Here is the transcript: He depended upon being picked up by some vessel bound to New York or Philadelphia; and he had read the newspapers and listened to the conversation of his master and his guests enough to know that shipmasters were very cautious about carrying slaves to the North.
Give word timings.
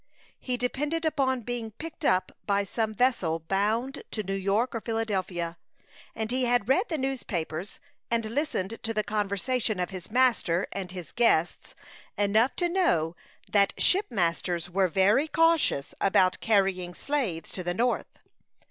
He 0.39 0.57
depended 0.57 1.05
upon 1.05 1.41
being 1.41 1.69
picked 1.69 2.03
up 2.03 2.31
by 2.47 2.63
some 2.63 2.91
vessel 2.91 3.37
bound 3.37 4.01
to 4.09 4.23
New 4.23 4.33
York 4.33 4.73
or 4.73 4.81
Philadelphia; 4.81 5.59
and 6.15 6.31
he 6.31 6.45
had 6.45 6.67
read 6.67 6.89
the 6.89 6.97
newspapers 6.97 7.79
and 8.09 8.25
listened 8.25 8.79
to 8.81 8.95
the 8.95 9.03
conversation 9.03 9.79
of 9.79 9.91
his 9.91 10.09
master 10.09 10.65
and 10.71 10.89
his 10.89 11.11
guests 11.11 11.75
enough 12.17 12.55
to 12.55 12.67
know 12.67 13.15
that 13.47 13.75
shipmasters 13.79 14.71
were 14.71 14.87
very 14.87 15.27
cautious 15.27 15.93
about 16.01 16.39
carrying 16.39 16.95
slaves 16.95 17.51
to 17.51 17.63
the 17.63 17.75
North. 17.75 18.09